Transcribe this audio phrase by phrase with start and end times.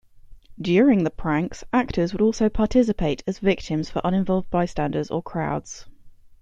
[0.59, 5.85] During the pranks, actors would also participate as victims for uninvolved bystanders or crowds.